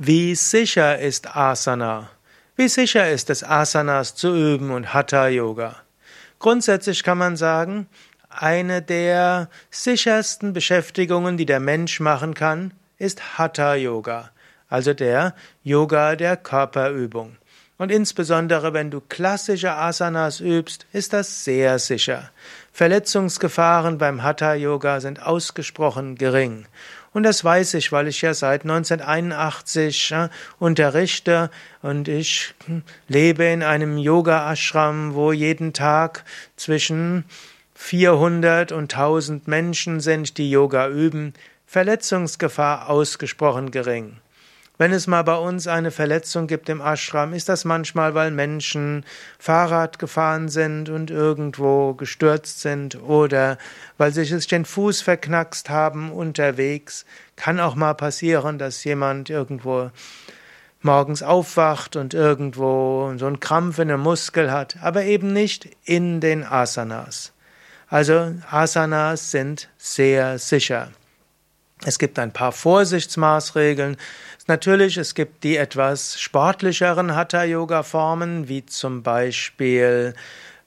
Wie 0.00 0.36
sicher 0.36 1.00
ist 1.00 1.34
Asana? 1.34 2.08
Wie 2.54 2.68
sicher 2.68 3.10
ist 3.10 3.30
es, 3.30 3.42
Asanas 3.42 4.14
zu 4.14 4.32
üben 4.32 4.70
und 4.70 4.94
Hatha 4.94 5.26
Yoga? 5.26 5.74
Grundsätzlich 6.38 7.02
kann 7.02 7.18
man 7.18 7.36
sagen, 7.36 7.88
eine 8.28 8.80
der 8.80 9.48
sichersten 9.72 10.52
Beschäftigungen, 10.52 11.36
die 11.36 11.46
der 11.46 11.58
Mensch 11.58 11.98
machen 11.98 12.34
kann, 12.34 12.74
ist 12.98 13.38
Hatha 13.38 13.74
Yoga, 13.74 14.30
also 14.68 14.94
der 14.94 15.34
Yoga 15.64 16.14
der 16.14 16.36
Körperübung. 16.36 17.36
Und 17.76 17.90
insbesondere 17.90 18.72
wenn 18.72 18.92
du 18.92 19.00
klassische 19.00 19.74
Asanas 19.74 20.38
übst, 20.38 20.86
ist 20.92 21.12
das 21.12 21.42
sehr 21.42 21.80
sicher. 21.80 22.30
Verletzungsgefahren 22.72 23.98
beim 23.98 24.22
Hatha 24.22 24.54
Yoga 24.54 25.00
sind 25.00 25.20
ausgesprochen 25.20 26.14
gering. 26.14 26.66
Und 27.18 27.24
das 27.24 27.42
weiß 27.42 27.74
ich, 27.74 27.90
weil 27.90 28.06
ich 28.06 28.22
ja 28.22 28.32
seit 28.32 28.62
1981 28.62 30.12
äh, 30.12 30.28
unterrichte 30.60 31.50
und 31.82 32.06
ich 32.06 32.54
hm, 32.66 32.84
lebe 33.08 33.42
in 33.42 33.64
einem 33.64 33.98
Yoga-Ashram, 33.98 35.14
wo 35.14 35.32
jeden 35.32 35.72
Tag 35.72 36.24
zwischen 36.54 37.24
400 37.74 38.70
und 38.70 38.94
1000 38.94 39.48
Menschen 39.48 39.98
sind, 39.98 40.38
die 40.38 40.48
Yoga 40.48 40.88
üben. 40.90 41.34
Verletzungsgefahr 41.66 42.88
ausgesprochen 42.88 43.72
gering. 43.72 44.18
Wenn 44.80 44.92
es 44.92 45.08
mal 45.08 45.24
bei 45.24 45.34
uns 45.34 45.66
eine 45.66 45.90
Verletzung 45.90 46.46
gibt 46.46 46.68
im 46.68 46.80
Ashram, 46.80 47.32
ist 47.32 47.48
das 47.48 47.64
manchmal, 47.64 48.14
weil 48.14 48.30
Menschen 48.30 49.04
Fahrrad 49.36 49.98
gefahren 49.98 50.48
sind 50.48 50.88
und 50.88 51.10
irgendwo 51.10 51.94
gestürzt 51.94 52.60
sind 52.60 53.02
oder 53.02 53.58
weil 53.96 54.12
sie 54.12 54.24
sich 54.24 54.46
den 54.46 54.64
Fuß 54.64 55.02
verknackst 55.02 55.68
haben 55.68 56.12
unterwegs. 56.12 57.04
Kann 57.34 57.58
auch 57.58 57.74
mal 57.74 57.94
passieren, 57.94 58.58
dass 58.58 58.84
jemand 58.84 59.30
irgendwo 59.30 59.90
morgens 60.80 61.24
aufwacht 61.24 61.96
und 61.96 62.14
irgendwo 62.14 63.12
so 63.16 63.26
einen 63.26 63.40
Krampf 63.40 63.80
in 63.80 63.90
einem 63.90 64.02
Muskel 64.02 64.52
hat, 64.52 64.76
aber 64.80 65.02
eben 65.02 65.32
nicht 65.32 65.68
in 65.84 66.20
den 66.20 66.44
Asanas. 66.44 67.32
Also 67.88 68.32
Asanas 68.48 69.32
sind 69.32 69.70
sehr 69.76 70.38
sicher. 70.38 70.92
Es 71.84 71.98
gibt 71.98 72.18
ein 72.18 72.32
paar 72.32 72.52
Vorsichtsmaßregeln. 72.52 73.96
Natürlich, 74.46 74.96
es 74.96 75.14
gibt 75.14 75.44
die 75.44 75.56
etwas 75.56 76.20
sportlicheren 76.20 77.14
Hatha-Yoga-Formen, 77.14 78.48
wie 78.48 78.66
zum 78.66 79.02
Beispiel 79.02 80.14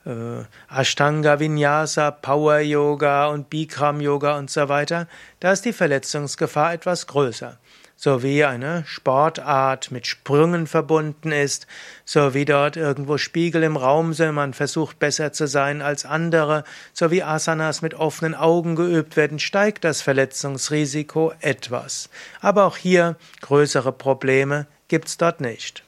äh, 0.06 0.44
Ashtanga 0.74 1.40
Vinyasa, 1.40 2.12
Power 2.12 2.60
Yoga 2.60 3.28
und 3.28 3.50
Bikram 3.50 4.00
Yoga 4.00 4.38
und 4.38 4.50
so 4.50 4.70
weiter. 4.70 5.08
Da 5.40 5.52
ist 5.52 5.66
die 5.66 5.74
Verletzungsgefahr 5.74 6.74
etwas 6.74 7.08
größer 7.08 7.58
sowie 8.02 8.46
eine 8.46 8.84
Sportart 8.88 9.92
mit 9.92 10.08
Sprüngen 10.08 10.66
verbunden 10.66 11.32
ist, 11.32 11.68
so 12.04 12.34
wie 12.34 12.46
dort 12.46 12.76
irgendwo 12.76 13.20
Spiegel 13.20 13.62
im 13.62 13.78
Raum 13.78 14.14
sind, 14.14 14.34
man 14.34 14.56
versucht 14.56 14.98
besser 14.98 15.34
zu 15.34 15.46
sein 15.46 15.84
als 15.84 16.04
andere, 16.04 16.64
so 16.94 17.12
wie 17.12 17.22
Asanas 17.22 17.84
mit 17.84 17.94
offenen 17.94 18.34
Augen 18.34 18.76
geübt 18.76 19.18
werden, 19.18 19.38
steigt 19.38 19.84
das 19.84 20.02
Verletzungsrisiko 20.02 21.34
etwas. 21.42 22.10
Aber 22.40 22.66
auch 22.66 22.78
hier 22.78 23.18
größere 23.42 23.92
Probleme 23.92 24.66
gibt's 24.88 25.18
dort 25.18 25.40
nicht. 25.40 25.84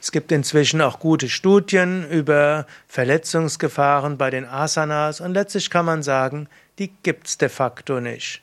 Es 0.00 0.10
gibt 0.10 0.32
inzwischen 0.32 0.80
auch 0.80 1.00
gute 1.00 1.28
Studien 1.28 2.08
über 2.08 2.66
Verletzungsgefahren 2.88 4.16
bei 4.16 4.30
den 4.30 4.46
Asanas 4.46 5.20
und 5.20 5.34
letztlich 5.34 5.68
kann 5.68 5.84
man 5.84 6.02
sagen, 6.02 6.48
die 6.78 6.94
gibt's 7.02 7.36
de 7.36 7.50
facto 7.50 8.00
nicht. 8.00 8.40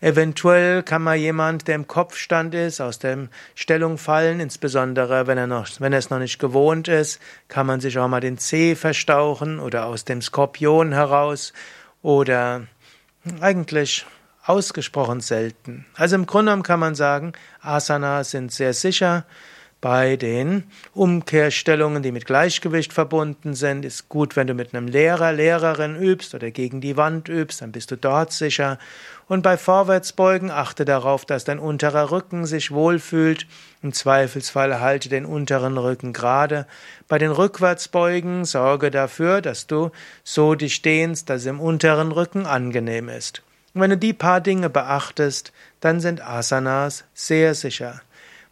Eventuell 0.00 0.84
kann 0.84 1.02
mal 1.02 1.16
jemand, 1.16 1.66
der 1.66 1.74
im 1.74 1.88
Kopfstand 1.88 2.54
ist, 2.54 2.80
aus 2.80 3.00
der 3.00 3.28
Stellung 3.56 3.98
fallen, 3.98 4.38
insbesondere 4.38 5.26
wenn 5.26 5.38
er, 5.38 5.48
noch, 5.48 5.68
wenn 5.80 5.92
er 5.92 5.98
es 5.98 6.10
noch 6.10 6.20
nicht 6.20 6.38
gewohnt 6.38 6.86
ist, 6.86 7.20
kann 7.48 7.66
man 7.66 7.80
sich 7.80 7.98
auch 7.98 8.06
mal 8.06 8.20
den 8.20 8.38
Zeh 8.38 8.76
verstauchen 8.76 9.58
oder 9.58 9.86
aus 9.86 10.04
dem 10.04 10.22
Skorpion 10.22 10.92
heraus 10.92 11.52
oder 12.00 12.62
eigentlich 13.40 14.06
ausgesprochen 14.44 15.20
selten. 15.20 15.84
Also 15.94 16.14
im 16.14 16.26
Grunde 16.26 16.50
genommen 16.50 16.62
kann 16.62 16.80
man 16.80 16.94
sagen, 16.94 17.32
Asanas 17.60 18.30
sind 18.30 18.52
sehr 18.52 18.74
sicher. 18.74 19.26
Bei 19.80 20.16
den 20.16 20.64
Umkehrstellungen, 20.92 22.02
die 22.02 22.10
mit 22.10 22.26
Gleichgewicht 22.26 22.92
verbunden 22.92 23.54
sind, 23.54 23.84
ist 23.84 24.08
gut, 24.08 24.34
wenn 24.34 24.48
du 24.48 24.54
mit 24.54 24.74
einem 24.74 24.88
Lehrer, 24.88 25.32
Lehrerin 25.32 25.94
übst 25.94 26.34
oder 26.34 26.50
gegen 26.50 26.80
die 26.80 26.96
Wand 26.96 27.28
übst, 27.28 27.62
dann 27.62 27.70
bist 27.70 27.92
du 27.92 27.96
dort 27.96 28.32
sicher. 28.32 28.80
Und 29.28 29.42
bei 29.42 29.56
Vorwärtsbeugen 29.56 30.50
achte 30.50 30.84
darauf, 30.84 31.24
dass 31.24 31.44
dein 31.44 31.60
unterer 31.60 32.10
Rücken 32.10 32.44
sich 32.44 32.72
wohlfühlt. 32.72 33.46
Im 33.80 33.92
Zweifelsfall 33.92 34.80
halte 34.80 35.08
den 35.08 35.24
unteren 35.24 35.78
Rücken 35.78 36.12
gerade. 36.12 36.66
Bei 37.06 37.18
den 37.18 37.30
Rückwärtsbeugen 37.30 38.46
sorge 38.46 38.90
dafür, 38.90 39.40
dass 39.42 39.68
du 39.68 39.92
so 40.24 40.56
dich 40.56 40.82
dehnst, 40.82 41.30
dass 41.30 41.42
es 41.42 41.46
im 41.46 41.60
unteren 41.60 42.10
Rücken 42.10 42.46
angenehm 42.46 43.08
ist. 43.08 43.42
Und 43.74 43.82
wenn 43.82 43.90
du 43.90 43.96
die 43.96 44.12
paar 44.12 44.40
Dinge 44.40 44.70
beachtest, 44.70 45.52
dann 45.78 46.00
sind 46.00 46.20
Asanas 46.20 47.04
sehr 47.14 47.54
sicher. 47.54 48.00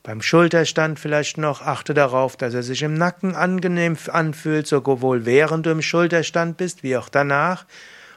Beim 0.07 0.23
Schulterstand 0.23 1.01
vielleicht 1.01 1.37
noch 1.37 1.63
achte 1.63 1.93
darauf, 1.93 2.37
dass 2.37 2.55
er 2.55 2.63
sich 2.63 2.85
im 2.85 2.95
Nacken 2.95 3.35
angenehm 3.35 3.97
anfühlt, 4.07 4.69
sowohl 4.69 5.27
während 5.27 5.67
du 5.67 5.71
im 5.71 5.83
Schulterstand 5.83 6.57
bist, 6.59 6.85
wie 6.85 6.97
auch 6.97 7.09
danach. 7.09 7.65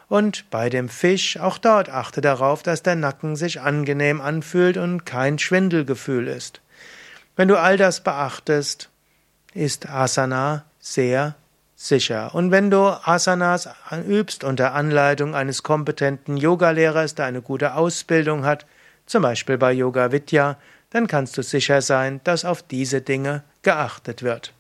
Und 0.07 0.47
bei 0.51 0.69
dem 0.69 0.87
Fisch, 0.87 1.39
auch 1.39 1.57
dort 1.57 1.89
achte 1.89 2.21
darauf, 2.21 2.61
dass 2.61 2.83
der 2.83 2.93
Nacken 2.93 3.35
sich 3.35 3.61
angenehm 3.61 4.21
anfühlt 4.21 4.77
und 4.77 5.03
kein 5.07 5.39
Schwindelgefühl 5.39 6.27
ist. 6.27 6.61
Wenn 7.35 7.47
du 7.47 7.57
all 7.57 7.75
das 7.75 8.01
beachtest, 8.01 8.91
ist 9.55 9.89
Asana 9.89 10.65
sehr 10.79 11.33
sicher. 11.75 12.35
Und 12.35 12.51
wenn 12.51 12.69
du 12.69 12.81
Asanas 13.03 13.67
übst 14.07 14.43
unter 14.43 14.75
Anleitung 14.75 15.33
eines 15.33 15.63
kompetenten 15.63 16.37
Yogalehrers, 16.37 17.15
der 17.15 17.25
eine 17.25 17.41
gute 17.41 17.73
Ausbildung 17.73 18.45
hat, 18.45 18.67
zum 19.07 19.23
Beispiel 19.23 19.57
bei 19.57 19.71
Yoga 19.71 20.11
Vidya, 20.11 20.57
dann 20.89 21.07
kannst 21.07 21.37
du 21.37 21.43
sicher 21.43 21.81
sein, 21.81 22.21
dass 22.23 22.45
auf 22.45 22.63
diese 22.63 23.01
Dinge 23.01 23.43
geachtet 23.61 24.23
wird. 24.23 24.53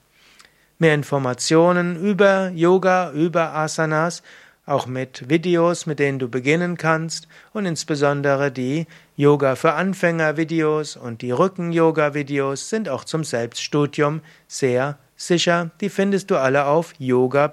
Mehr 0.77 0.93
Informationen 0.93 1.95
über 1.95 2.49
Yoga, 2.49 3.11
über 3.11 3.53
Asanas, 3.53 4.23
auch 4.65 4.85
mit 4.85 5.27
Videos, 5.29 5.85
mit 5.87 5.99
denen 5.99 6.19
du 6.19 6.29
beginnen 6.29 6.77
kannst 6.77 7.27
und 7.53 7.65
insbesondere 7.65 8.51
die 8.51 8.85
Yoga 9.17 9.55
für 9.55 9.73
Anfänger 9.73 10.37
Videos 10.37 10.95
und 10.95 11.23
die 11.23 11.31
Rücken 11.31 11.71
Yoga 11.71 12.13
Videos 12.13 12.69
sind 12.69 12.87
auch 12.87 13.03
zum 13.03 13.23
Selbststudium 13.23 14.21
sehr 14.47 14.99
sicher. 15.15 15.71
Die 15.81 15.89
findest 15.89 16.29
du 16.29 16.37
alle 16.37 16.65
auf 16.65 16.93
yoga-vidya.de 16.99 17.49